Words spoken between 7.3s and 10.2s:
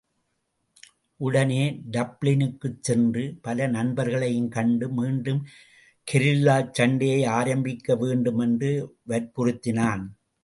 ஆரம்பிக்க வேண்டும் என்று வற்புறுத்தினான்.